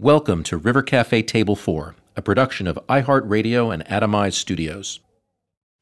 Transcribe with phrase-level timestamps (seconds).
[0.00, 5.00] Welcome to River Cafe Table 4, a production of iHeartRadio and Atomize Studios.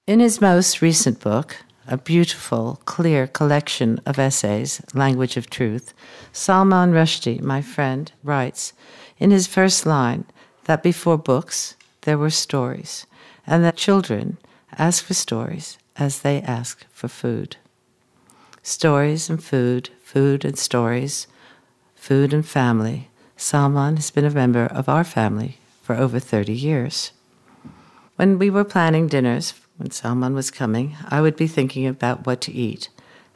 [0.09, 5.95] In his most recent book, a beautiful, clear collection of essays, Language of Truth,
[6.32, 8.73] Salman Rushdie, my friend, writes
[9.18, 10.24] in his first line
[10.64, 13.06] that before books there were stories,
[13.46, 14.37] and that children
[14.76, 17.56] ask for stories as they ask for food.
[18.64, 21.28] Stories and food, food and stories,
[21.95, 23.10] food and family.
[23.41, 27.12] Salman has been a member of our family for over 30 years.
[28.16, 32.40] When we were planning dinners, when Salman was coming, I would be thinking about what
[32.43, 32.88] to eat,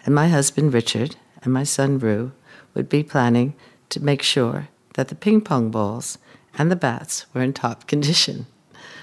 [0.05, 2.33] and my husband Richard and my son Rue
[2.75, 3.55] would be planning
[3.91, 6.19] to make sure that the ping pong balls
[6.59, 8.47] and the bats were in top condition.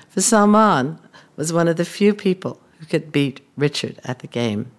[0.09, 0.99] For Salman
[1.37, 4.69] was one of the few people who could beat Richard at the game.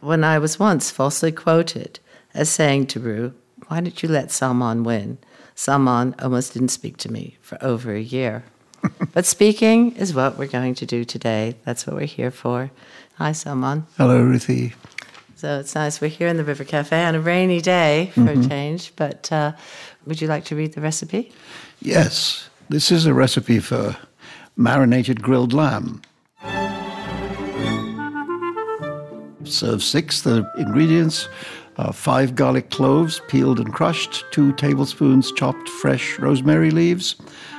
[0.00, 2.00] When I was once falsely quoted
[2.32, 3.34] as saying to Rue,
[3.70, 5.18] Why did you let Salman win?
[5.54, 8.42] Salman almost didn't speak to me for over a year.
[9.12, 11.54] but speaking is what we're going to do today.
[11.64, 12.72] That's what we're here for.
[13.18, 13.86] Hi, Salman.
[13.96, 14.74] Hello, Ruthie.
[15.36, 16.00] So it's nice.
[16.00, 18.42] We're here in the River Cafe on a rainy day for mm-hmm.
[18.42, 18.92] a change.
[18.96, 19.52] But uh,
[20.04, 21.30] would you like to read the recipe?
[21.80, 22.50] Yes.
[22.70, 23.96] This is a recipe for
[24.56, 26.02] marinated grilled lamb.
[29.44, 30.22] Serve six.
[30.22, 31.28] The ingredients
[31.80, 37.16] are five garlic cloves, peeled and crushed, two tablespoons chopped fresh rosemary leaves,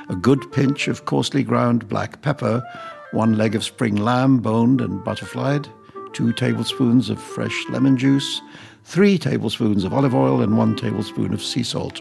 [0.08, 2.62] a good pinch of coarsely ground black pepper,
[3.10, 5.68] one leg of spring lamb boned and butterflied,
[6.12, 8.40] two tablespoons of fresh lemon juice,
[8.84, 12.00] three tablespoons of olive oil, and one tablespoon of sea salt.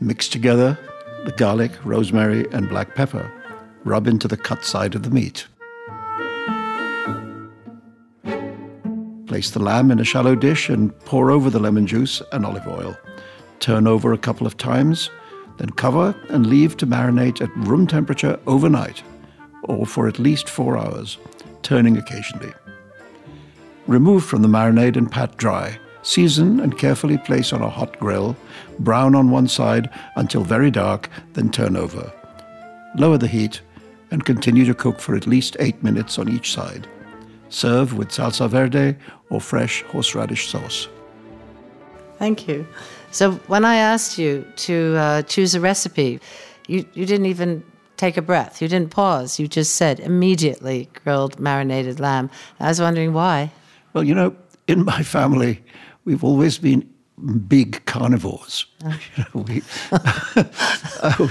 [0.00, 0.78] Mix together
[1.24, 3.32] the garlic, rosemary, and black pepper.
[3.82, 5.46] Rub into the cut side of the meat.
[9.36, 12.66] Place the lamb in a shallow dish and pour over the lemon juice and olive
[12.66, 12.96] oil.
[13.60, 15.10] Turn over a couple of times,
[15.58, 19.02] then cover and leave to marinate at room temperature overnight
[19.64, 21.18] or for at least four hours,
[21.60, 22.54] turning occasionally.
[23.86, 25.78] Remove from the marinade and pat dry.
[26.00, 28.34] Season and carefully place on a hot grill,
[28.78, 32.10] brown on one side until very dark, then turn over.
[32.96, 33.60] Lower the heat
[34.10, 36.88] and continue to cook for at least eight minutes on each side.
[37.48, 38.96] Serve with salsa verde
[39.30, 40.88] or fresh horseradish sauce.
[42.18, 42.66] Thank you.
[43.10, 46.20] So when I asked you to uh, choose a recipe,
[46.66, 47.62] you, you didn't even
[47.96, 48.60] take a breath.
[48.60, 49.38] You didn't pause.
[49.38, 52.30] You just said immediately grilled marinated lamb.
[52.60, 53.52] I was wondering why.
[53.92, 54.36] Well, you know,
[54.66, 55.62] in my family,
[56.04, 56.88] we've always been
[57.48, 58.66] big carnivores.
[58.84, 59.62] You know, we,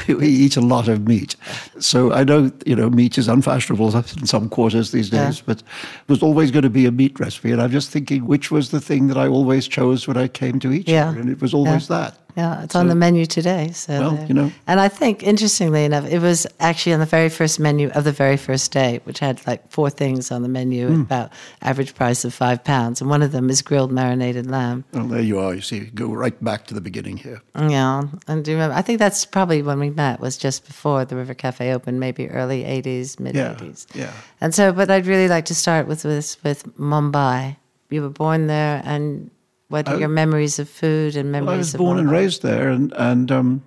[0.15, 1.35] we, eat a lot of meat.
[1.79, 5.43] So I know, you know, meat is unfashionable in some quarters these days, yeah.
[5.45, 7.51] but it was always going to be a meat recipe.
[7.51, 10.59] And I'm just thinking which was the thing that I always chose when I came
[10.61, 11.11] to eat yeah.
[11.11, 11.21] here.
[11.21, 11.97] And it was always yeah.
[11.97, 12.24] that.
[12.35, 13.71] Yeah, it's so, on the menu today.
[13.71, 14.51] So well, you know.
[14.67, 18.11] And I think, interestingly enough, it was actually on the very first menu of the
[18.11, 21.01] very first day, which had like four things on the menu mm.
[21.01, 21.31] about
[21.61, 24.83] average price of five pounds, and one of them is grilled marinated lamb.
[24.91, 25.55] Well, there you are.
[25.55, 27.41] You see, go right back to the beginning here.
[27.57, 28.75] Yeah, and do you remember?
[28.75, 30.19] I think that's probably when we met.
[30.19, 33.87] Was just before the River Cafe opened, maybe early '80s, mid '80s.
[33.93, 34.13] Yeah, yeah.
[34.41, 37.55] And so, but I'd really like to start with with, with Mumbai.
[37.89, 39.29] You were born there, and
[39.69, 41.47] what are I, your memories of food and memories?
[41.47, 43.63] Well, I was born and raised there, and and um,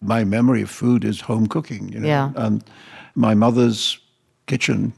[0.00, 1.88] my memory of food is home cooking.
[1.88, 2.32] You know, yeah.
[2.36, 2.64] and
[3.14, 3.98] my mother's
[4.46, 4.92] kitchen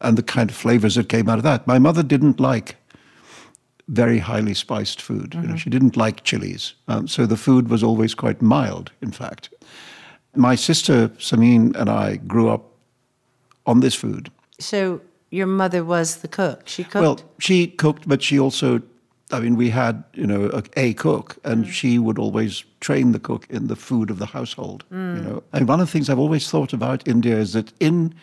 [0.00, 1.66] and the kind of flavors that came out of that.
[1.66, 2.76] My mother didn't like
[3.88, 5.30] very highly spiced food.
[5.30, 5.40] Mm-hmm.
[5.42, 5.56] You know, mm-hmm.
[5.58, 8.92] she didn't like chilies, um, so the food was always quite mild.
[9.02, 9.52] In fact,
[10.34, 12.64] my sister Sameen and I grew up
[13.66, 14.30] on this food.
[14.58, 15.00] So
[15.30, 16.68] your mother was the cook.
[16.68, 17.02] She cooked.
[17.02, 18.82] Well, she cooked, but she also
[19.32, 21.70] I mean, we had, you know, a, a cook, and mm.
[21.70, 24.84] she would always train the cook in the food of the household.
[24.92, 25.16] Mm.
[25.16, 28.14] You know, and one of the things I've always thought about India is that in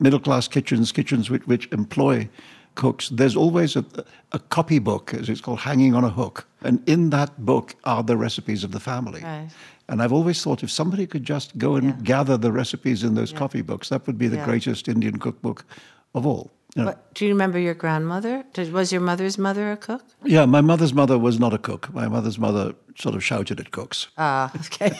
[0.00, 2.28] middle class kitchens, kitchens which, which employ
[2.74, 3.84] cooks, there's always a,
[4.32, 8.16] a copybook, as it's called, hanging on a hook, and in that book are the
[8.16, 9.22] recipes of the family.
[9.22, 9.48] Right.
[9.88, 11.96] And I've always thought if somebody could just go and yeah.
[12.02, 13.38] gather the recipes in those yeah.
[13.38, 14.44] copybooks, that would be the yeah.
[14.44, 15.64] greatest Indian cookbook
[16.14, 16.50] of all.
[16.86, 18.44] What, do you remember your grandmother?
[18.52, 20.02] Did, was your mother's mother a cook?
[20.24, 21.92] Yeah, my mother's mother was not a cook.
[21.92, 24.08] My mother's mother sort of shouted at cooks.
[24.18, 24.92] Ah, okay.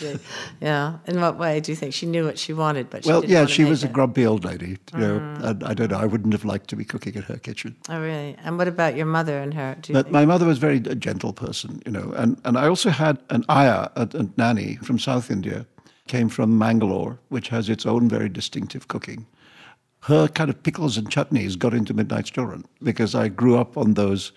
[0.60, 0.98] yeah.
[1.06, 3.46] In what way do you think she knew what she wanted, but she well, yeah,
[3.46, 4.78] she was a grumpy old lady.
[4.92, 5.98] You know, and I don't know.
[5.98, 7.76] I wouldn't have liked to be cooking in her kitchen.
[7.88, 8.36] Oh, really?
[8.42, 9.76] And what about your mother and her?
[9.80, 12.66] Do you But my mother was very a gentle person, you know, and, and I
[12.66, 15.66] also had an ayah, a, a nanny from South India,
[16.06, 19.26] came from Mangalore, which has its own very distinctive cooking.
[20.02, 23.94] Her kind of pickles and chutneys got into Midnight's Children because I grew up on
[23.94, 24.32] those.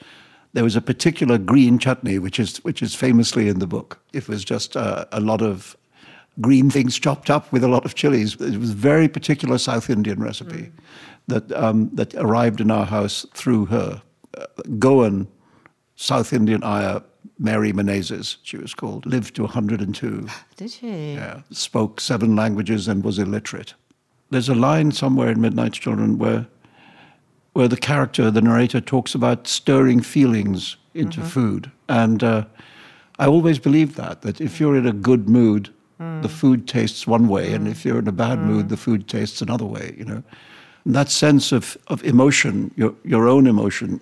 [0.54, 4.00] There was a particular green chutney, which is which is famously in the book.
[4.12, 5.78] It was just uh, a lot of
[6.42, 8.34] green things chopped up with a lot of chilies.
[8.36, 10.72] It was a very particular South Indian recipe
[11.28, 14.02] that um, that arrived in our house through her.
[14.38, 14.46] Uh,
[14.80, 15.28] Goan
[15.96, 17.02] South Indian ayah
[17.40, 20.28] Mary Menezes, she was called, lived to 102.
[20.56, 21.14] Did she?
[21.14, 23.74] Yeah, spoke seven languages and was illiterate.
[24.34, 26.46] There's a line somewhere in Midnight's Children where,
[27.54, 31.30] where the character, the narrator, talks about stirring feelings into mm-hmm.
[31.30, 31.72] food.
[31.88, 32.46] And uh,
[33.20, 35.70] I always believed that, that if you're in a good mood,
[36.00, 36.30] the mm.
[36.30, 37.86] food tastes one way, and if mm.
[37.86, 38.70] you're in a bad mood, mm.
[38.70, 40.24] the food tastes another way, you know.
[40.84, 44.02] And that sense of, of emotion, your, your own emotion,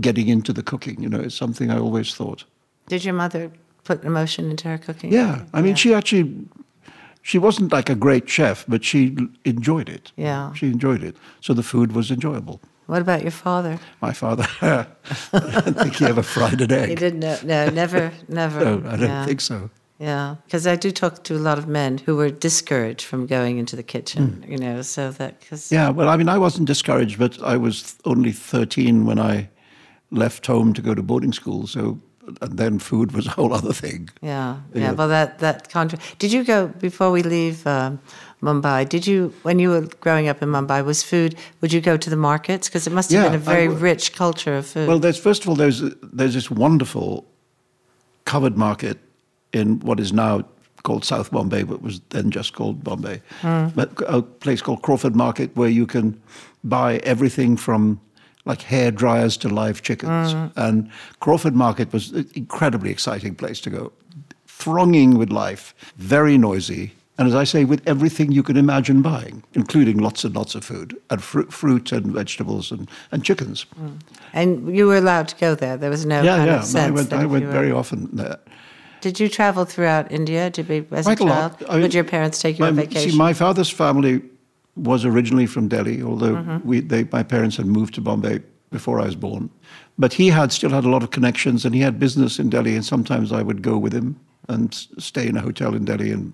[0.00, 2.44] getting into the cooking, you know, is something I always thought.
[2.86, 3.50] Did your mother
[3.84, 5.12] put emotion into her cooking?
[5.12, 6.32] Yeah, I mean, she actually,
[7.26, 10.12] she wasn't like a great chef, but she enjoyed it.
[10.16, 10.52] Yeah.
[10.52, 11.16] She enjoyed it.
[11.40, 12.60] So the food was enjoyable.
[12.86, 13.80] What about your father?
[14.00, 14.86] My father, I
[15.32, 16.88] don't think he ever fried an egg.
[16.88, 17.36] He didn't know.
[17.42, 18.64] No, never, never.
[18.64, 19.26] No, I don't yeah.
[19.26, 19.70] think so.
[19.98, 23.58] Yeah, because I do talk to a lot of men who were discouraged from going
[23.58, 24.52] into the kitchen, Hmm.
[24.52, 27.96] you know, so that, because, Yeah, well, I mean, I wasn't discouraged, but I was
[28.04, 29.48] only 13 when I
[30.12, 31.66] left home to go to boarding school.
[31.66, 31.98] So,
[32.40, 34.08] and then food was a whole other thing.
[34.22, 34.92] yeah, yeah, Yeah.
[34.92, 37.98] well, that, that contra- Did you go, before we leave um,
[38.42, 41.96] Mumbai, did you, when you were growing up in Mumbai, was food, would you go
[41.96, 42.68] to the markets?
[42.68, 44.88] Because it must have Yeah, been a very rich culture of food.
[44.88, 47.24] Well, there's first of all there's there's this wonderful
[48.24, 48.98] covered market
[49.52, 50.42] in what is now
[50.82, 53.20] called South Bombay, but was then just called Bombay.
[53.42, 56.20] But a place called Crawford Market where you can
[56.62, 58.00] buy everything from
[58.46, 60.32] like hair dryers to live chickens.
[60.32, 60.52] Mm.
[60.56, 60.90] And
[61.20, 63.92] Crawford Market was an incredibly exciting place to go,
[64.46, 66.92] thronging with life, very noisy.
[67.18, 70.64] And as I say, with everything you can imagine buying, including lots and lots of
[70.64, 73.66] food, and fruit, fruit and vegetables and, and chickens.
[73.80, 74.00] Mm.
[74.34, 75.76] and you were allowed to go there.
[75.76, 76.64] There was no Yeah, yeah.
[76.86, 78.38] I went, I went you were- very often there.
[79.02, 80.50] Did you travel throughout India?
[80.50, 81.60] Did you, as Quite a a child?
[81.60, 81.70] lot.
[81.70, 83.10] I mean, Would your parents take you on vacation?
[83.12, 84.22] See, my father's family
[84.76, 86.68] was originally from Delhi, although Mm-hmm.
[86.68, 88.40] we, they, my parents had moved to Bombay
[88.70, 89.50] before I was born.
[89.98, 92.74] But he had still had a lot of connections, and he had business in Delhi.
[92.74, 94.18] And sometimes I would go with him
[94.48, 96.32] and stay in a hotel in Delhi and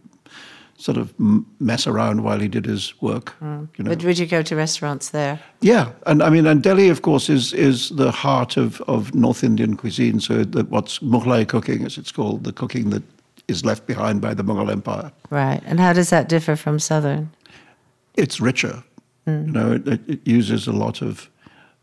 [0.76, 1.14] sort of
[1.60, 3.34] mess around while he did his work.
[3.40, 3.92] You know.
[3.92, 4.04] Mm.
[4.04, 5.38] Would, you go to restaurants there?
[5.60, 9.44] Yeah, and I mean, and Delhi, of course, is is the heart of, of North
[9.44, 10.18] Indian cuisine.
[10.18, 13.02] So that what's Mughlai cooking, as it's called, the cooking that
[13.48, 15.12] is left behind by the Mughal Empire.
[15.30, 15.62] Right.
[15.66, 17.30] And how does that differ from Southern?
[18.14, 18.82] It's richer.
[19.26, 21.30] You know, it, it, it uses a lot of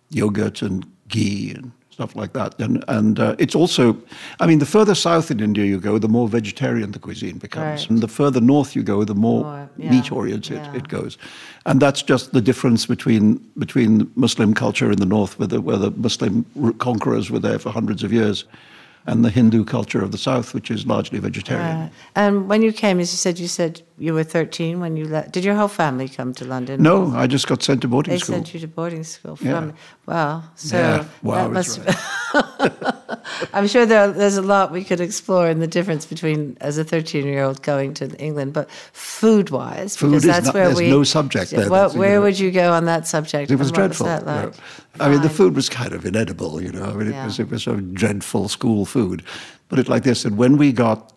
[0.09, 2.59] yogurt and ghee and stuff like that.
[2.59, 3.95] And and uh, it's also,
[4.41, 7.81] I mean, the further south in India you go, the more vegetarian the cuisine becomes,
[7.81, 7.89] Right.
[7.89, 10.75] and the further north you go, the more, More, yeah, meat oriented yeah.
[10.75, 11.17] it goes.
[11.65, 15.77] And that's just the difference between between Muslim culture in the north, where the, where
[15.77, 16.45] the Muslim
[16.79, 18.45] conquerors were there for hundreds of years,
[19.05, 21.79] and the Hindu culture of the south, which is largely vegetarian.
[21.79, 21.91] Right.
[22.15, 25.31] And when you came, as you said, you said you were 13 when you left.
[25.31, 26.81] Did your whole family come to London?
[26.81, 28.35] No, I just got sent to boarding They school.
[28.35, 29.35] They sent you to boarding school.
[29.35, 29.71] From, Yeah.
[30.05, 30.43] Wow.
[30.55, 31.79] So Yeah, wow that must
[32.33, 32.93] right.
[33.53, 36.83] I'm sure there, there's a lot we could explore in the difference between as a
[36.83, 40.65] 13 year old going to England, but food wise, Food because is that's not- where
[40.67, 40.89] there's we.
[40.89, 43.51] no subject there Well, you where know- would you go on that subject?
[43.51, 44.07] It was dreadful.
[44.07, 44.51] Was that you know.
[45.05, 46.83] I mean, the food was kind of inedible, you know.
[46.85, 47.25] I mean, it Yeah.
[47.25, 49.23] was it was sort of dreadful school food.
[49.69, 51.13] Put it like this: that when we got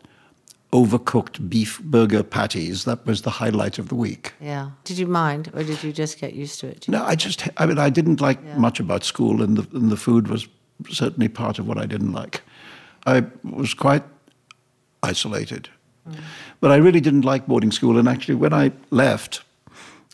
[0.72, 4.32] overcooked beef burger patties, that was the highlight of the week.
[4.40, 4.70] Yeah.
[4.84, 6.88] Did you mind, or did you just get used to it?
[6.88, 9.96] No, I just, I mean, I didn't like much about school, and the, and the
[9.98, 10.46] food was
[10.90, 12.42] certainly part of what I didn't like.
[13.06, 14.04] I was quite
[15.02, 15.68] isolated.
[16.60, 19.42] But I really didn't like boarding school, and actually, when I left,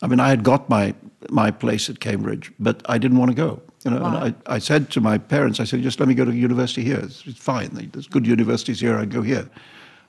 [0.01, 0.93] I mean, I had got my,
[1.29, 3.61] my place at Cambridge, but I didn't want to go.
[3.85, 6.25] You know, and I, I said to my parents, I said, just let me go
[6.25, 6.99] to university here.
[6.99, 7.69] It's, it's fine.
[7.91, 8.97] There's good universities here.
[8.97, 9.49] I go here.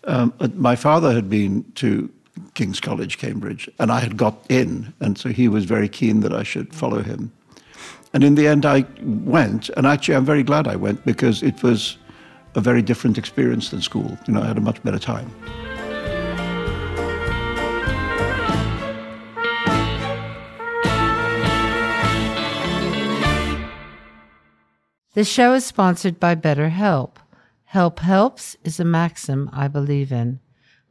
[0.05, 2.11] Um, my father had been to
[2.55, 6.33] King's College, Cambridge, and I had got in, and so he was very keen that
[6.33, 7.33] I should follow him.
[8.13, 11.63] And in the end, I went, and actually, I'm very glad I went because it
[11.63, 11.97] was
[12.55, 14.19] a very different experience than school.
[14.27, 15.31] You know, I had a much better time.
[25.15, 27.17] The show is sponsored by BetterHelp.
[27.65, 30.41] Help helps is a maxim I believe in.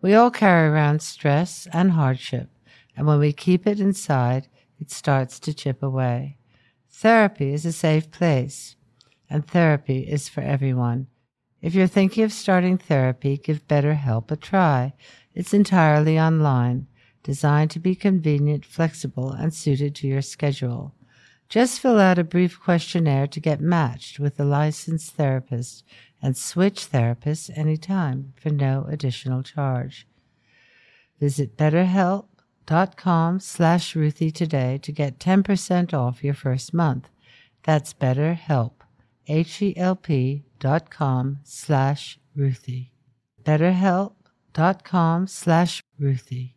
[0.02, 2.50] We all carry around stress and hardship,
[2.96, 4.48] and when we keep it inside,
[4.80, 6.39] it starts to chip away.
[6.92, 8.76] Therapy is a safe place,
[9.30, 11.08] and therapy is for everyone.
[11.62, 14.94] If you're thinking of starting therapy, give BetterHelp a try.
[15.34, 16.88] It's entirely online,
[17.24, 20.94] designed to be convenient, flexible, and suited to your schedule.
[21.48, 25.84] Just fill out a brief questionnaire to get matched with a licensed therapist
[26.22, 30.08] and switch therapists anytime for no additional charge.
[31.20, 31.58] Visit
[32.70, 37.10] betterhelp.com slash Ruthie today to get 10% off your first month.
[37.64, 38.74] That's betterhelp,
[39.28, 42.92] H-E-L-P dot com slash Ruthie.
[43.44, 46.56] betterhelp.com slash Ruthie.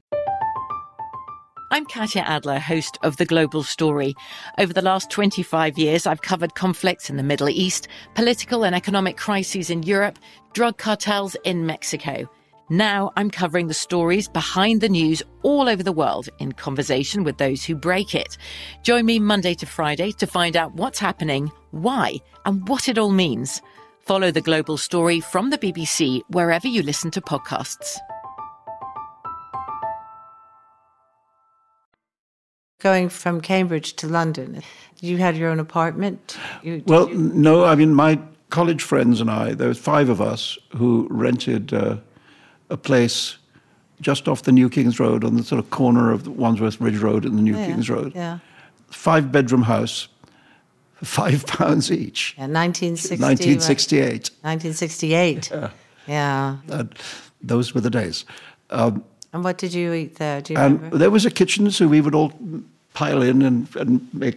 [1.71, 4.15] I'm Katya Adler, host of The Global Story.
[4.59, 9.17] Over the last 25 years, I've covered conflicts in the Middle East, political and economic
[9.17, 10.19] crises in Europe,
[10.53, 12.29] drug cartels in Mexico.
[12.73, 17.37] Now I'm covering the stories behind the news all over the world in conversation with
[17.37, 18.39] those who break it.
[18.83, 22.15] Join me Monday to Friday to find out what's happening, why,
[22.47, 23.61] and what it all means.
[24.01, 27.99] Follow The Global Story from the BBC wherever you listen to podcasts.
[32.81, 34.61] going from Cambridge to London.
[35.01, 36.37] You had your own apartment?
[36.65, 38.19] You, Well, you- no, I mean, my
[38.51, 41.99] college friends and I, there was five of us who rented uh,
[42.73, 43.37] a place
[44.01, 46.99] just off the New Kings Road on the sort of corner of the Wandsworth Bridge
[46.99, 48.13] Road and the New yeah, Kings Road.
[48.15, 48.39] Yeah.
[48.89, 50.09] Five bedroom house,
[51.03, 52.35] five pounds each.
[52.37, 54.31] Yeah, 1960, 1968.
[54.41, 55.51] 1968.
[55.51, 55.71] Yeah.
[56.07, 56.57] yeah.
[56.69, 56.95] And
[57.41, 58.25] those were the days.
[58.71, 60.41] Um, And what did you eat there?
[60.41, 60.99] Do you and remember?
[60.99, 62.33] there was a kitchen, so we would all
[62.95, 64.37] pile in and, and make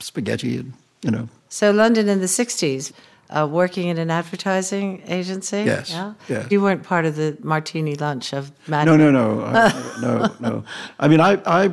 [0.00, 1.28] spaghetti and, you know.
[1.48, 2.92] So London in the 60s,
[3.32, 5.62] uh, working in an advertising agency?
[5.64, 6.14] Yes, Yeah?
[6.28, 6.46] yes.
[6.50, 10.64] You weren't part of the martini lunch of Mad No, no, no, I- no, no.
[11.00, 11.72] I mean, I, I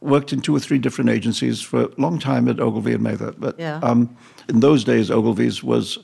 [0.00, 3.32] worked in two or three different agencies for a long time at Ogilvy and Mather,
[3.38, 3.78] but Yeah.
[3.82, 4.08] um,
[4.48, 5.98] in those days, Ogilvy's was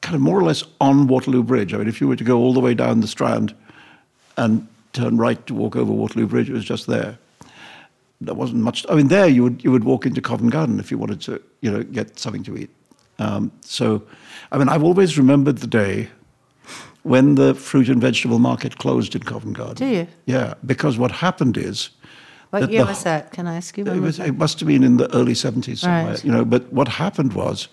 [0.00, 1.72] kind of more or less on Waterloo Bridge.
[1.72, 3.54] I mean, if you were to go all the way down the Strand
[4.36, 7.16] and turn right to walk over Waterloo Bridge, it was just there.
[8.20, 8.84] There wasn't much.
[8.88, 11.40] I mean, there you would you would walk into Covent Garden if you wanted to,
[11.60, 12.70] you know, get something to eat.
[13.18, 14.02] Um, so,
[14.50, 16.08] I mean, I've always remembered the day
[17.02, 19.74] when the fruit and vegetable market closed in Covent Garden.
[19.76, 20.06] Do you?
[20.26, 21.90] Yeah, because what happened is
[22.50, 23.32] What year the- was that?
[23.32, 23.84] Can I ask you?
[23.86, 26.24] it, was it must have been in the early 70s somewhere, Right.
[26.24, 26.44] you know.
[26.44, 27.68] But what happened was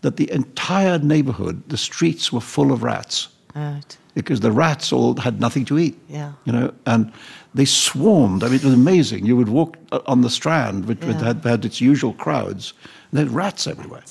[0.00, 3.96] that the entire neighborhood, the streets were full of rats Right.
[4.14, 5.98] because the rats all had nothing to eat.
[6.08, 6.32] Yeah.
[6.46, 7.12] You know, and
[7.54, 8.42] they swarmed.
[8.42, 9.26] I mean, it was amazing.
[9.26, 11.24] You would walk uh, on the Strand, which which Yeah.
[11.24, 12.72] had, had its usual crowds,
[13.10, 14.04] and there were rats everywhere.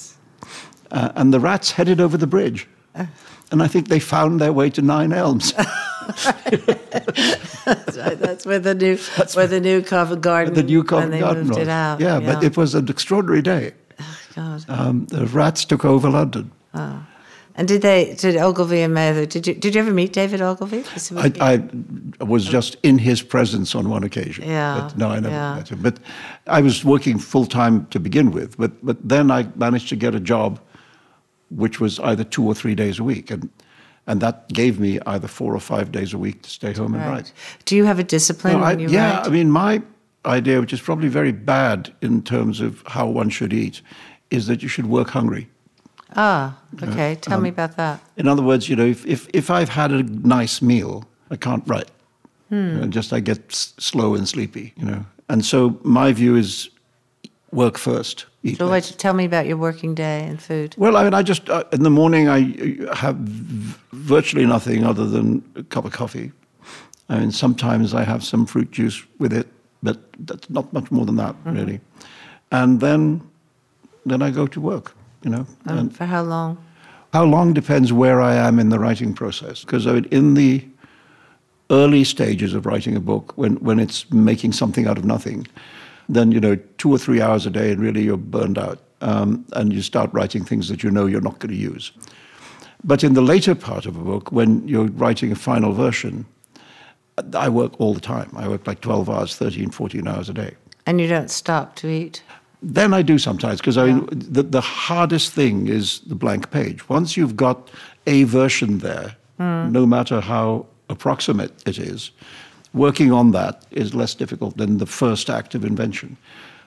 [0.91, 2.67] Uh, and the rats headed over the bridge.
[2.95, 3.05] Uh.
[3.51, 5.53] And I think they found their way to Nine Elms.
[5.57, 5.75] That's
[7.97, 8.19] right.
[8.19, 8.97] That's where the new
[9.33, 11.67] where the new Covent Garden the new Covent they Garden moved was.
[11.67, 11.99] it out.
[11.99, 13.73] Yeah, but it was an extraordinary day.
[14.35, 14.65] God.
[14.69, 16.51] Um, the rats took over London.
[17.55, 18.15] And did they?
[18.15, 19.25] Did Ogilvy and Mather?
[19.25, 19.53] Did you?
[19.53, 20.85] Did you ever meet David Ogilvy?
[21.17, 21.61] I,
[22.21, 24.45] I was just in his presence on one occasion.
[24.47, 25.55] Yeah, But no, I never yeah.
[25.55, 25.81] met him.
[25.81, 25.97] But
[26.47, 28.55] I was working full time to begin with.
[28.57, 30.57] But but then I managed to get a job,
[31.49, 33.49] which was either two or three days a week, and
[34.07, 37.05] and that gave me either four or five days a week to stay home and
[37.05, 37.31] write.
[37.65, 39.27] Do you have a discipline No, I- you yeah, write?
[39.27, 39.81] I mean, my
[40.25, 43.81] idea, which is probably very bad in terms of how one should eat,
[44.31, 45.47] is that you should work hungry.
[46.15, 47.15] ah, okay.
[47.21, 47.99] Tell um, me about that.
[48.17, 51.63] In other words, you know, if, if, if I've had a nice meal, I can't
[51.67, 51.91] write.
[52.49, 52.55] Hmm.
[52.55, 55.05] You know, just I get s- slow and sleepy, you know.
[55.29, 56.69] And so my view is
[57.51, 58.25] work first.
[58.43, 60.75] Eat So, what, tell me about your working day and food.
[60.77, 62.53] Well, I mean, I just, uh, in the morning, I
[62.87, 63.15] uh, have
[63.91, 66.31] virtually nothing other than a cup of coffee.
[67.09, 69.47] I mean, sometimes I have some fruit juice with it,
[69.83, 71.55] but that's not much more than that, Mm-hmm.
[71.57, 71.81] really.
[72.51, 73.21] And then,
[74.05, 74.93] then I go to work,
[75.23, 75.45] you know.
[75.65, 76.57] Um, and for how long?
[77.13, 79.63] how long depends where I am in the writing process.
[79.65, 80.63] Because I mean, in the
[81.71, 85.47] early stages of writing a book, when, when it's making something out of nothing,
[86.09, 88.79] then, you know, two or three hours a day and really you're burned out.
[89.01, 91.93] Um, and you start writing things that you know you're not going to use.
[92.83, 96.25] But in the later part of a book, when you're writing a final version,
[97.33, 98.29] I work all the time.
[98.35, 100.55] I work like 12 hours, 13, 14 hours a day.
[100.85, 102.23] And you don't stop to eat.
[102.61, 106.89] Then I do sometimes because I mean, the, the hardest thing is the blank page.
[106.89, 107.69] Once you've got
[108.05, 112.11] a version there, no matter how approximate it is,
[112.73, 116.17] working on that is less difficult than the first act of invention.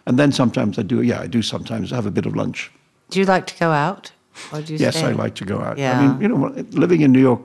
[0.06, 2.70] And then sometimes I do, yeah, I do sometimes have a bit of lunch.
[3.10, 4.10] Do you like to go out?
[4.52, 5.08] Or do you yes, stay?
[5.08, 5.78] I like to go out.
[5.78, 5.98] Yeah.
[5.98, 7.40] I mean, you know, living in New York,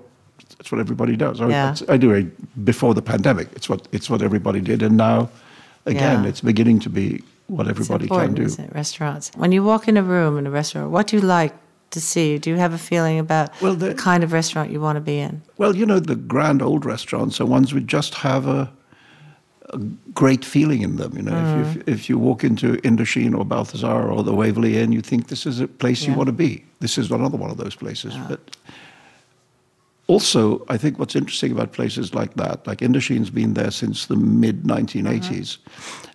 [0.57, 1.41] that's what everybody does.
[1.41, 1.75] I, Yeah.
[1.89, 3.47] I do it before the pandemic.
[3.53, 5.29] It's what it's what everybody did, and now,
[5.85, 6.29] again, Yeah.
[6.29, 8.47] it's beginning to be what everybody can do.
[8.73, 9.31] Restaurants.
[9.35, 11.53] When you walk in a room in a restaurant, what do you like
[11.91, 12.37] to see?
[12.37, 15.01] Do you have a feeling about Well, the, the- kind of restaurant you want to
[15.01, 15.41] be in?
[15.57, 18.71] Well, you know, the grand old restaurants are ones which just have a,
[19.69, 19.77] a
[20.13, 21.15] great feeling in them.
[21.15, 21.61] You know, Mm.
[21.65, 25.27] if, you, if you walk into Indochine or Balthazar or the Waverly Inn, you think
[25.27, 26.63] this is a place you want to be.
[26.79, 28.13] This is another one of those places.
[28.29, 28.39] But
[30.07, 34.15] also, I think what's interesting about places like that, like Indochine's been there since the
[34.15, 35.57] mid 1980s,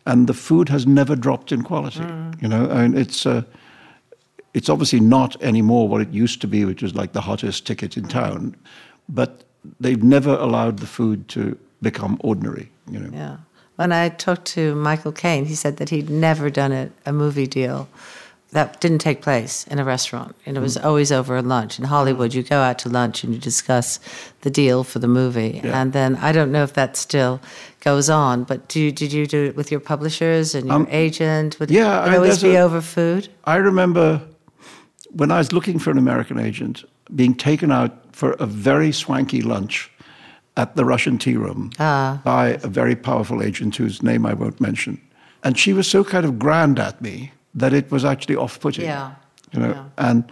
[0.07, 2.03] and the food has never dropped in quality.
[2.41, 3.27] You know, I mean, it's.
[3.27, 3.43] Uh,
[4.55, 7.97] it's obviously not anymore what it used to be, which was like the hottest ticket
[7.97, 8.55] in town.
[9.09, 9.45] But
[9.81, 12.71] they've never allowed the food to become ordinary.
[12.91, 13.11] You know.
[13.13, 13.37] Yeah.
[13.77, 17.47] When I talked to Michael Caine, he said that he'd never done it, a movie
[17.47, 17.89] deal
[18.51, 20.37] that didn't take place in a restaurant.
[20.45, 20.85] And it was Mm.
[20.85, 21.79] always over a lunch.
[21.79, 23.99] In Hollywood, you go out to lunch and you discuss
[24.43, 25.63] the deal for the movie.
[25.65, 25.81] Yeah.
[25.81, 27.41] And then I don't know if that still
[27.81, 30.87] goes on, but do you, did you do it with your publishers and your Um,
[30.91, 31.59] agent?
[31.61, 33.29] Would yeah, it I- always be a- over food?
[33.45, 34.21] I remember
[35.15, 39.43] when I was looking for an American agent, being taken out for a very swanky
[39.43, 39.91] lunch
[40.57, 42.21] at the Russian Tea Room ah.
[42.25, 45.01] by a very powerful agent whose name I won't mention.
[45.43, 48.85] And she was so kind of grand at me that it was actually off putting.
[48.85, 49.15] Yeah.
[49.53, 49.85] You know, Yeah.
[49.99, 50.25] and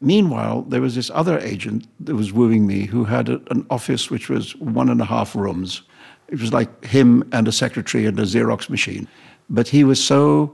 [0.00, 4.10] meanwhile, there was this other agent that was wooing me who had a, an office
[4.10, 5.82] which was one and a half rooms.
[6.28, 9.06] It was like him and a secretary and a Xerox machine.
[9.48, 10.52] But he was so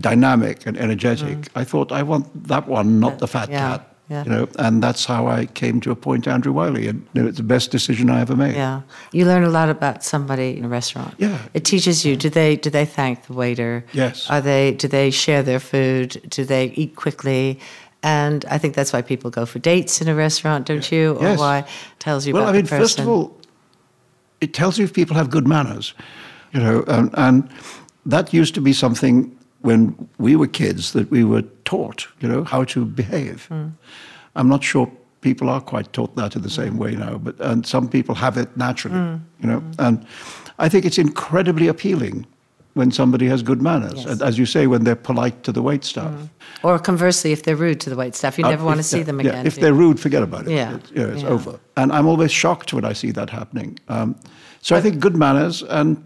[0.00, 1.48] dynamic and energetic.
[1.54, 3.52] I thought, I want that one, not the fat Mm.
[3.52, 3.94] yeah, cat.
[4.10, 4.24] yeah.
[4.24, 7.36] You know, and that's how I came to appoint Andrew Wylie, and you know, it's
[7.38, 8.54] the best decision I ever made.
[8.54, 8.80] Yeah,
[9.12, 11.14] you learn a lot about somebody in a restaurant.
[11.18, 11.38] Yeah.
[11.54, 12.16] it teaches you.
[12.16, 13.84] Do they do they thank the waiter?
[13.92, 14.28] Yes.
[14.30, 16.20] Are they do they share their food?
[16.30, 17.58] Do they eat quickly?
[18.02, 21.16] And I think that's why people go for dates in a restaurant, don't you?
[21.16, 21.38] Or Yes.
[21.38, 21.66] why it
[21.98, 23.36] tells you well, about I mean, first of all,
[24.40, 25.94] it tells you if people have good manners,
[26.52, 27.48] you know, and, and
[28.06, 32.44] that used to be something when we were kids that we were taught, you know,
[32.44, 33.46] how to behave.
[33.46, 33.68] Hmm.
[34.36, 34.90] I'm not sure
[35.20, 38.36] people are quite taught that in the same way now, but and some people have
[38.36, 39.16] it naturally, Hmm.
[39.40, 40.04] you know, and
[40.58, 42.26] I think it's incredibly appealing
[42.74, 44.06] when somebody has good manners, Yes.
[44.06, 46.12] and as you say, when they're polite to the wait staff.
[46.62, 48.98] or conversely, if they're rude to the wait staff, you Uh, never want to see
[48.98, 49.46] yeah, them yeah, again.
[49.46, 50.52] if they're rude, forget about it.
[50.52, 51.28] Yeah, It- you know, it's yeah.
[51.28, 51.58] over.
[51.76, 53.78] And I'm always shocked when I see that happening.
[53.88, 54.14] Um,
[54.62, 55.96] so I think good manners and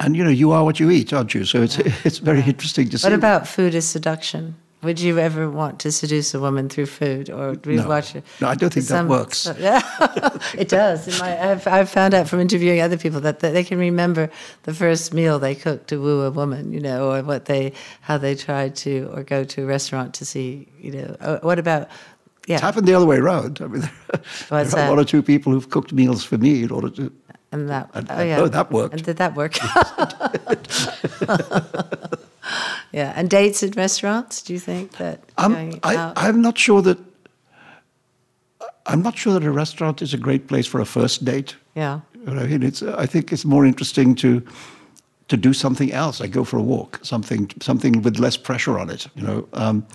[0.00, 1.44] and you know you are what you eat, aren't you?
[1.44, 3.06] So it's it's very interesting to see.
[3.06, 4.56] What about food as seduction?
[4.82, 7.88] Would you ever want to seduce a woman through food, or you No.
[7.88, 8.22] watch it?
[8.42, 9.48] No, I don't think that Some- works.
[9.58, 9.80] Yeah,
[10.58, 11.08] it does.
[11.08, 14.28] In my, I've, I've found out from interviewing other people that, that they can remember
[14.64, 18.18] the first meal they cooked to woo a woman, you know, or what they, how
[18.18, 21.16] they tried to, or go to a restaurant to see, you know.
[21.18, 21.88] Uh, what about,
[22.46, 23.62] yeah, It's happened the other way around.
[23.62, 23.80] I mean,
[24.10, 24.90] there are that?
[24.90, 27.10] one or two people who've cooked meals for me in order to.
[27.54, 28.94] And that, and- oh yeah, oh, that worked.
[28.94, 29.56] And did that work?
[32.92, 34.42] yeah, and dates at restaurants.
[34.42, 35.20] Do you think that?
[35.38, 36.98] I'm, I, I'm not sure that.
[38.86, 41.56] I'm not sure that a restaurant is a great place for a first date.
[41.74, 42.00] yeah.
[42.26, 42.82] I mean, it's.
[42.82, 44.42] I think it's more interesting to
[45.28, 46.24] to do something else.
[46.24, 49.06] I go for a walk, something something with less pressure on it.
[49.14, 49.86] You know, um,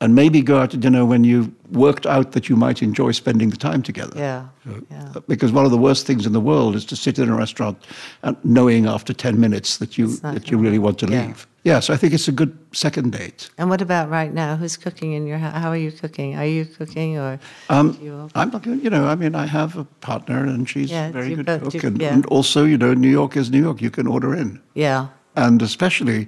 [0.00, 3.50] and maybe go out to dinner when you've worked out that you might enjoy spending
[3.50, 4.14] the time together.
[4.16, 5.12] Yeah, You know, yeah.
[5.28, 7.76] Because one of the worst things in the world is to sit in a restaurant
[8.22, 11.26] and knowing after ten minutes that you that you really want to Yeah.
[11.26, 11.46] leave.
[11.62, 13.50] Yeah, so I think it's a good second date.
[13.58, 14.56] And what about right now?
[14.56, 15.54] Who's cooking in your house?
[15.62, 16.34] How are you cooking?
[16.36, 17.38] Are you cooking or?
[17.68, 21.08] Um, you- I'm not, you know, I mean, I have a partner and she's Yeah,
[21.08, 21.72] a very good both cook.
[21.82, 22.14] do- and, yeah.
[22.14, 23.82] and also, you know, New York is New York.
[23.82, 24.58] You can order in.
[24.74, 26.26] yeah, And especially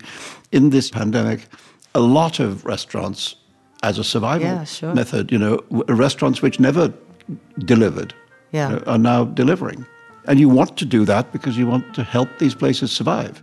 [0.52, 1.48] in this pandemic,
[1.94, 3.34] a lot of restaurants,
[3.82, 4.94] as a survival Yeah, sure.
[4.94, 6.92] method, you know, restaurants which never
[7.64, 8.14] delivered
[8.52, 8.68] Yeah.
[8.70, 9.84] you know, are now delivering.
[10.28, 13.42] And you want to do that because you want to help these places survive.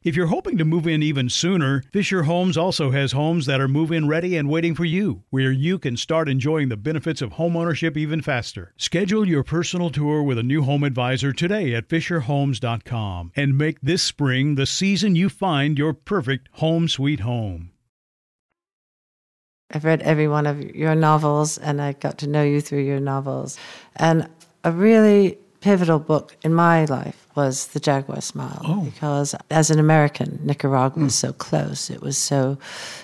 [0.03, 3.67] If you're hoping to move in even sooner, Fisher Homes also has homes that are
[3.67, 7.33] move in ready and waiting for you, where you can start enjoying the benefits of
[7.33, 8.73] homeownership even faster.
[8.77, 14.01] Schedule your personal tour with a new home advisor today at FisherHomes.com and make this
[14.01, 17.69] spring the season you find your perfect home sweet home.
[19.71, 22.99] I've read every one of your novels and I got to know you through your
[22.99, 23.55] novels.
[23.97, 24.27] And
[24.63, 28.81] a really pivotal book in my life was The Jaguar Smile Oh.
[28.81, 31.27] because as an American, Nicaragua was hmm.
[31.27, 31.89] so close.
[31.89, 32.57] It was so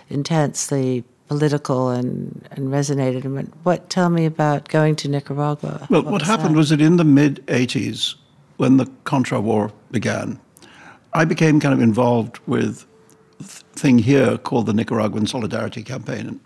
[0.09, 3.25] intensely political and, and resonated.
[3.25, 5.87] And what tell me about going to Nicaragua?
[5.89, 6.57] Well, what, happened that?
[6.57, 8.15] was that in the mid 80s,
[8.57, 10.39] when the Contra War began,
[11.13, 12.85] I became kind of involved with
[13.39, 16.27] a thing here called the Nicaraguan Solidarity Campaign.
[16.27, 16.39] And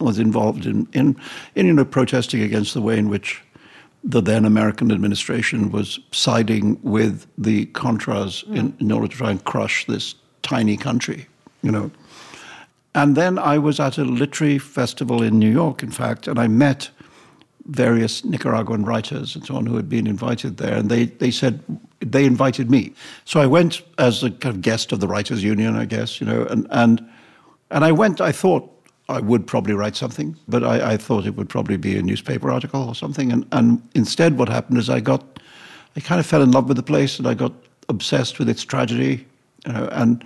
[0.00, 1.16] was involved in, in,
[1.54, 3.42] in you know, protesting against the way in which
[4.04, 8.56] the then American administration was siding with the Contras hmm.
[8.56, 11.26] in, in order to try and crush this tiny country,
[11.62, 11.90] you know.
[12.94, 16.48] And then I was at a literary festival in New York, in fact, and I
[16.48, 16.90] met
[17.66, 20.74] various Nicaraguan writers and so on who had been invited there.
[20.74, 21.62] And they, they said,
[22.00, 22.94] they invited me.
[23.24, 26.26] So I went as a kind of guest of the Writers Union, I guess, you
[26.26, 27.06] know, and, and,
[27.70, 28.77] and I went, I thought
[29.08, 32.50] I would probably write something, but I, I thought it would probably be a newspaper
[32.50, 33.32] article or something.
[33.32, 35.40] And, and instead, what happened is I got,
[35.96, 37.52] I kind of fell in love with the place and I got
[37.88, 39.26] obsessed with its tragedy,
[39.66, 40.24] you know, and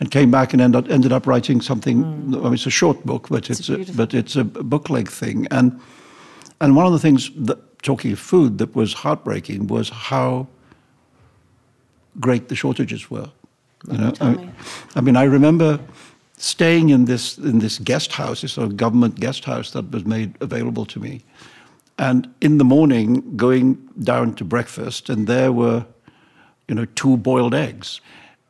[0.00, 2.02] and came back and ended ended up writing something.
[2.04, 5.46] I mean, it's a short book, but it's, a, but it's a book length thing.
[5.52, 5.80] And
[6.60, 10.48] and one of the things that talking of food that was heartbreaking was how
[12.18, 13.30] great the shortages were.
[13.90, 14.48] You know, I,
[14.96, 15.78] I mean, I remember
[16.36, 20.04] staying in this in this guest house, this sort of government guest house that was
[20.04, 21.20] made available to me,
[21.98, 25.84] and in the morning going down to breakfast, and there were,
[26.68, 28.00] you know, two boiled eggs,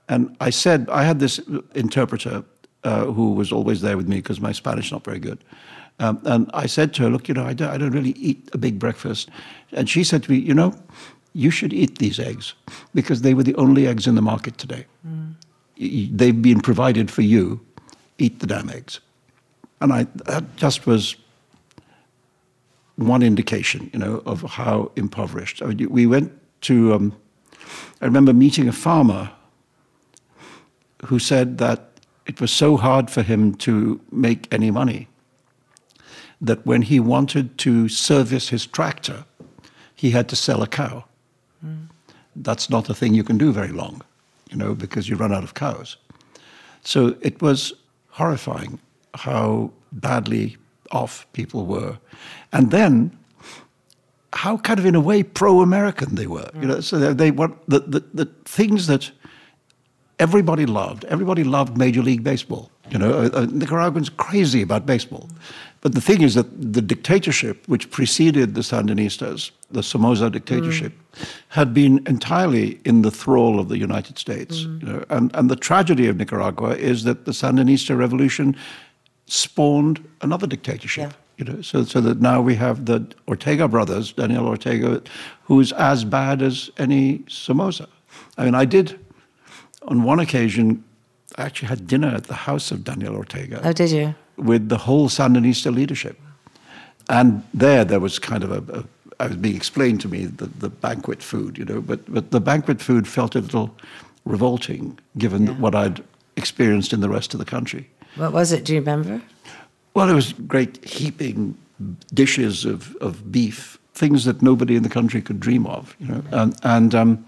[0.09, 1.41] and I said I had this
[1.75, 2.45] interpreter
[2.85, 5.39] uh, who was always there with me because my Spanish not very good.
[6.01, 8.49] Um, and I said to her, look, you know, I don't, I don't really eat
[8.53, 9.31] a big breakfast.
[9.73, 10.75] And she said to me, you know,
[11.35, 12.55] you should eat these eggs
[12.95, 14.87] because they were the only eggs in the market today.
[15.81, 17.61] Y- They've been provided for you.
[18.19, 19.01] Eat the damn eggs.
[19.81, 21.17] And I, that just was
[22.97, 25.63] one indication, you know, of how impoverished.
[25.63, 27.17] I mean, we went to, um,
[28.01, 29.31] I remember meeting a farmer
[31.07, 31.91] who said that
[32.27, 35.09] it was so hard for him to make any money
[36.41, 39.25] that when he wanted to service his tractor,
[39.95, 41.05] he had to sell a cow.
[42.37, 44.03] That's not a thing you can do very long,
[44.51, 45.97] you know, because you run out of cows.
[46.83, 47.73] So it was
[48.15, 48.79] horrifying
[49.15, 50.57] how badly
[50.93, 51.99] off people were.
[52.53, 53.11] And then
[54.33, 56.49] how kind of in a way pro-American they were.
[56.61, 59.11] You know, so they, they were the, the, the things that
[60.19, 61.05] everybody loved.
[61.07, 62.71] Everybody loved Major League Baseball.
[62.91, 65.29] You know, uh, uh, Nicaraguans crazy about baseball.
[65.85, 71.29] But the thing is that the dictatorship which preceded the Sandinistas, the Somoza dictatorship, mm.
[71.49, 74.63] had been entirely in the thrall of the United States.
[74.63, 74.83] Mm.
[74.83, 78.57] You know, and, and the tragedy of Nicaragua is that the Sandinista revolution
[79.27, 81.13] spawned another dictatorship.
[81.37, 85.03] You know, so, so that now we have the Ortega brothers, Daniel Ortega,
[85.43, 87.89] who's as bad as any Somoza.
[88.39, 88.99] I mean, I did
[89.87, 90.83] on one occasion,
[91.37, 94.15] I actually had dinner at the house of Daniel Ortega Oh, did you?
[94.37, 96.19] With the whole Sandinista leadership.
[97.09, 98.85] And there, there was kind of a, a
[99.21, 102.41] I was being explained to me the, the banquet food, you know, but, but the
[102.41, 103.75] banquet food felt a little
[104.25, 105.53] revolting given Yeah.
[105.61, 106.03] what I'd
[106.37, 107.89] experienced in the rest of the country.
[108.17, 108.65] What was it?
[108.65, 109.23] Do you remember?
[109.95, 111.57] Well, it was great heaping
[112.13, 116.23] dishes of, of beef, things that nobody in the country could dream of, you know.
[116.33, 117.25] And, and um,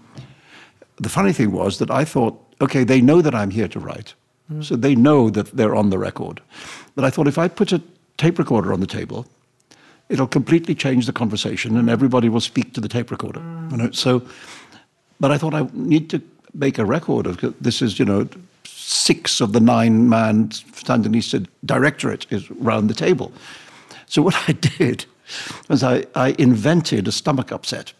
[0.97, 4.13] the funny thing was that I thought, okay, they know that I'm here to write,
[4.61, 6.41] so they know that they're on the record.
[6.95, 7.81] But I thought if I put a
[8.17, 9.25] tape recorder on the table,
[10.09, 13.41] it'll completely change the conversation, and everybody will speak to the tape recorder.
[13.71, 14.21] You know, so,
[15.19, 16.21] but I thought I need to
[16.53, 17.81] make a record of this.
[17.81, 18.27] Is you know,
[18.63, 23.31] six of the nine-man Sandinista directorate is round the table.
[24.07, 25.05] So what I did
[25.67, 27.93] was I, I invented a stomach upset.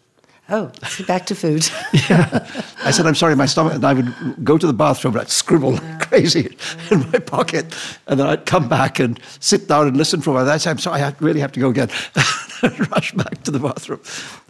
[0.49, 0.71] Oh,
[1.07, 1.67] back to food.
[2.09, 2.47] yeah.
[2.83, 3.73] I said, I'm sorry, my stomach.
[3.73, 6.55] And I would go to the bathroom and I'd scribble like crazy
[6.89, 7.75] in my pocket.
[8.07, 10.49] And then I'd come back and sit down and listen for a while.
[10.49, 11.89] I'd say, I'm sorry, I really have to go again.
[12.91, 14.01] Rush back to the bathroom.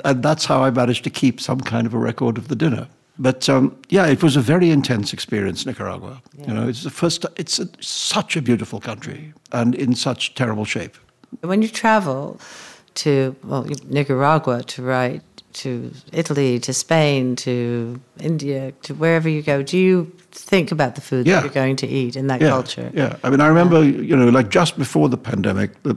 [0.06, 2.88] And that's how I managed to keep some kind of a record of the dinner.
[3.20, 6.22] But um, yeah, it was a very intense experience, Nicaragua.
[6.48, 7.26] You know, it's the first.
[7.36, 10.96] It's a, such a beautiful country and in such terrible shape.
[11.42, 12.40] When you travel
[12.96, 15.22] to well, Nicaragua to write,
[15.64, 21.02] to Italy, to Spain, to India, to wherever you go, do you think about the
[21.02, 21.36] food Yeah.
[21.36, 22.92] that you're going to eat in that yeah, culture?
[22.94, 25.96] Yeah, I mean, I remember, you know, like just before the pandemic, the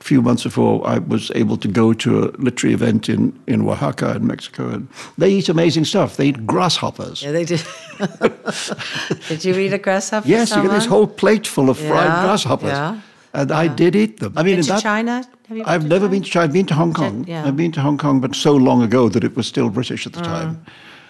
[0.00, 4.14] few months before, I was able to go to a literary event in, in Oaxaca
[4.16, 4.86] in Mexico, and
[5.18, 6.16] they eat amazing stuff.
[6.16, 7.22] They eat grasshoppers.
[7.22, 7.58] Yeah, they do.
[9.28, 10.28] Did you eat a grasshopper?
[10.28, 12.70] yes, you get this whole plate full of fried Yeah, grasshoppers.
[12.70, 13.00] yeah,
[13.36, 14.32] And I did eat them.
[14.34, 15.12] I mean, Been to that, China?
[15.48, 16.10] Have you been I've never China?
[16.10, 16.44] been to China.
[16.44, 17.24] I've been to Hong Kong.
[17.28, 17.46] yeah.
[17.46, 20.14] I've been to Hong Kong, but so long ago that it was still British at
[20.14, 20.24] the mm.
[20.24, 20.64] time.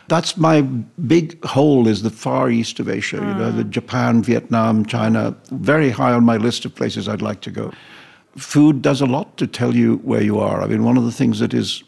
[0.08, 3.70] That's my big hole is the far east of Asia, you know, the mm.
[3.70, 7.72] Japan, Vietnam, China, very high on my list of places I'd like to go.
[8.36, 10.62] Food does a lot to tell you where you are.
[10.62, 11.82] I mean, one of the things that is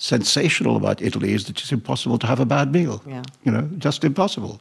[0.00, 3.02] sensational about Italy is that it's impossible to have a bad meal.
[3.06, 3.22] Yeah.
[3.44, 4.58] You know, just impossible.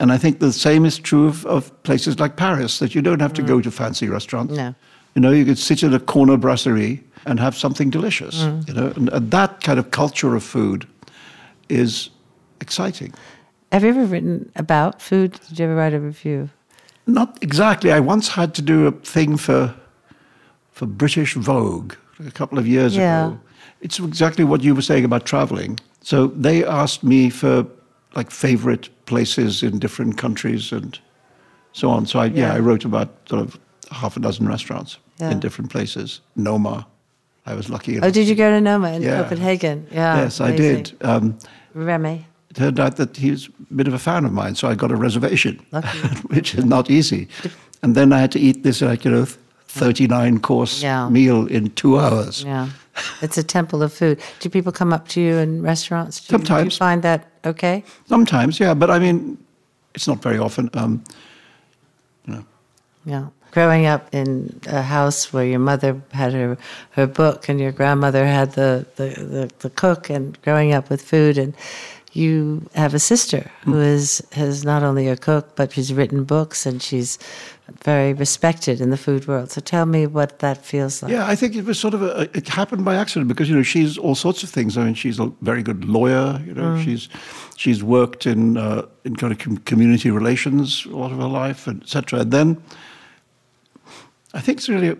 [0.00, 3.20] And I think the same is true of, of places like Paris, that you don't
[3.20, 3.46] have to mm.
[3.46, 4.54] go to fancy restaurants.
[4.54, 4.74] No.
[5.14, 8.42] You know, you could sit in a corner brasserie and have something delicious.
[8.42, 8.68] Mm.
[8.68, 10.88] You know, and, and that kind of culture of food
[11.68, 12.10] is
[12.60, 13.14] exciting.
[13.70, 15.38] Have you ever written about food?
[15.48, 16.50] Did you ever write a review?
[17.06, 17.92] Not exactly.
[17.92, 19.74] I once had to do a thing for
[20.72, 21.94] for British Vogue
[22.26, 23.26] a couple of years Yeah.
[23.26, 23.38] ago.
[23.80, 25.78] It's exactly what you were saying about traveling.
[26.02, 27.66] So they asked me for
[28.16, 30.98] like favorite places in different countries and
[31.72, 32.06] so on.
[32.06, 32.54] So I, yeah, Yeah.
[32.54, 33.58] I wrote about sort of
[33.90, 35.30] half a dozen restaurants Yeah.
[35.32, 36.20] in different places.
[36.36, 36.86] Noma,
[37.46, 37.94] I was lucky.
[37.94, 39.22] Oh, enough did you go to Noma in Yeah.
[39.22, 39.86] Copenhagen?
[39.90, 40.22] Yeah.
[40.22, 40.92] Yes, I did.
[41.02, 41.34] Um,
[41.76, 42.24] René.
[42.50, 44.90] it turned out that he's a bit of a fan of mine, so I got
[44.92, 45.98] a reservation, Lucky.
[46.34, 47.28] which is not easy.
[47.82, 49.26] And then I had to eat this, like, you know,
[49.78, 51.08] 39 course Yeah.
[51.10, 52.42] meal in two hours.
[52.44, 52.68] Yeah.
[53.22, 54.20] It's a temple of food.
[54.40, 56.20] Do people come up to you in restaurants?
[56.20, 56.74] Do you- Do Sometimes.
[56.74, 57.82] you find that okay?
[58.08, 59.36] Sometimes, yeah, but I mean,
[59.94, 60.70] it's not very often.
[60.74, 61.02] Um,
[63.06, 63.26] Yeah.
[63.50, 66.56] Growing up in a house where your mother had her,
[66.92, 71.02] her book and your grandmother had the, the, the, the cook and growing up with
[71.02, 71.54] food and
[72.14, 76.64] you have a sister who is has not only a cook but she's written books
[76.66, 77.18] and she's
[77.82, 79.50] very respected in the food world.
[79.50, 81.10] So tell me what that feels like.
[81.10, 83.62] yeah, I think it was sort of a, it happened by accident because you know
[83.62, 84.76] she's all sorts of things.
[84.76, 86.42] I mean, she's a very good lawyer.
[86.46, 87.08] You know, she's
[87.56, 91.66] she's worked in uh, in kind of com- community relations a lot of her life,
[91.66, 92.20] and etc.
[92.20, 92.62] And then
[94.34, 94.96] I think it's really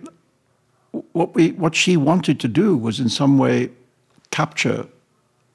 [1.11, 3.69] what we what she wanted to do was in some way
[4.31, 4.87] capture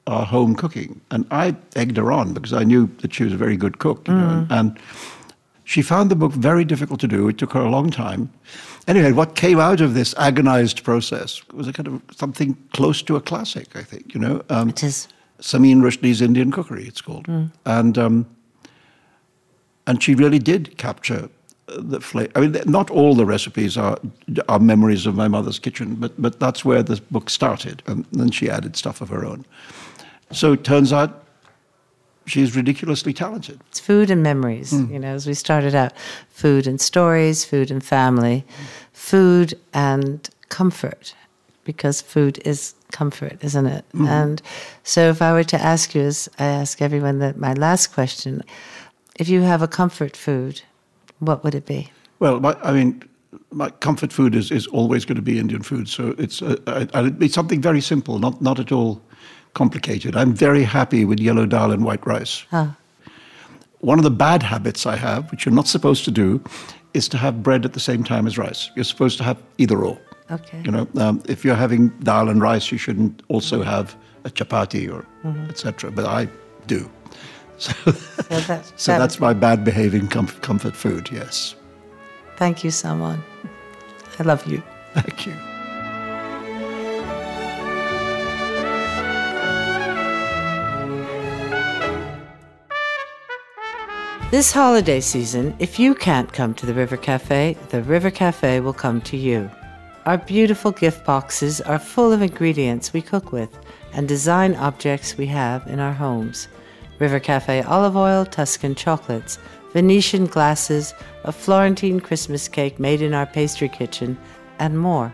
[0.06, 3.36] our home cooking, and I egged her on because I knew that she was a
[3.36, 4.78] very good cook, you know, and
[5.70, 7.28] she found the book very difficult to do.
[7.28, 8.28] It took her a long time.
[8.88, 13.14] Anyway, what came out of this agonized process was a kind of something close to
[13.14, 14.12] a classic, I think.
[14.12, 15.06] You know, um, It is.
[15.38, 17.28] Sameen Rushdie's Indian Cookery, it's called,
[17.64, 18.26] and um,
[19.86, 21.28] and she really did capture
[21.68, 22.32] the flavor.
[22.34, 23.96] I mean, not all the recipes are
[24.48, 28.32] are memories of my mother's kitchen, but but that's where the book started, and then
[28.32, 29.44] she added stuff of her own.
[30.32, 31.10] So it turns out
[32.26, 33.60] she's ridiculously talented.
[33.68, 35.92] It's food and memories, you know, as we started out.
[36.28, 38.44] Food and stories, food and family,
[38.92, 41.14] food and comfort,
[41.64, 43.84] because food is comfort, isn't it?
[43.94, 44.42] And
[44.84, 48.42] so if I were to ask you, as I ask everyone that my last question,
[49.16, 50.62] if you have a comfort food,
[51.18, 51.90] what would it be?
[52.18, 53.02] Well, my, I mean,
[53.52, 55.88] my comfort food is, is always going to be Indian food.
[55.88, 59.00] So it's uh, I, I, it's something very simple, not not at all
[59.54, 60.16] complicated.
[60.16, 62.44] I'm very happy with yellow dal and white rice.
[63.80, 66.42] One of the bad habits I have, which you're not supposed to do,
[66.92, 68.70] is to have bread at the same time as rice.
[68.76, 69.98] You're supposed to have either or.
[70.30, 70.60] Okay.
[70.64, 74.92] You know, um, if you're having dal and rice, you shouldn't also have a chapati
[74.92, 75.06] or
[75.48, 75.90] etc.
[75.90, 76.28] But I
[76.66, 76.90] do.
[77.60, 81.10] So, So, that, so that that's my bad behaving comf- comfort food.
[81.12, 81.54] Yes.
[82.36, 83.22] Thank you, Salman.
[84.18, 84.62] I love you.
[84.94, 85.34] Thank you.
[94.30, 98.72] This holiday season, if you can't come to the River Cafe, the River Cafe will
[98.72, 99.50] come to you.
[100.06, 103.58] Our beautiful gift boxes are full of ingredients we cook with
[103.92, 106.46] and design objects we have in our homes.
[107.00, 109.40] River Cafe olive oil, Tuscan chocolates,
[109.72, 114.16] Venetian glasses, a Florentine Christmas cake made in our pastry kitchen,
[114.60, 115.12] and more.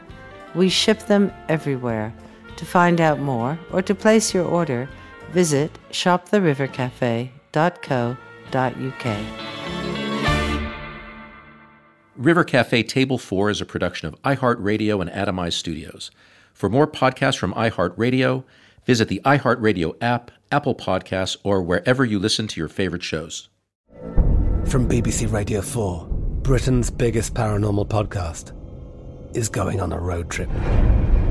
[0.55, 2.13] We ship them everywhere.
[2.57, 4.91] To find out more or to place your order,
[5.33, 8.19] visit shoptherivercafe.co.uk.
[12.17, 16.11] River Cafe Table 4 is a production of iHeartRadio and Atomize Studios.
[16.55, 18.45] For more podcasts from iHeartRadio,
[18.87, 23.49] Visit the iHeartRadio app, Apple Podcasts, or wherever you listen to your favorite shows.
[24.65, 26.07] From BBC Radio 4,
[26.43, 28.53] Britain's biggest paranormal podcast
[29.37, 30.49] is going on a road trip.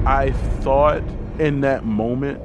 [0.06, 1.01] I thought
[1.39, 2.41] in that moment,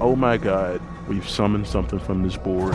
[0.00, 2.74] oh my God, we've summoned something from this board.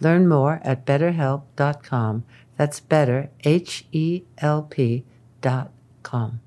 [0.00, 2.24] Learn more at betterhelp.com.
[2.56, 5.04] That's better, H E L P
[5.40, 5.70] dot
[6.02, 6.40] com.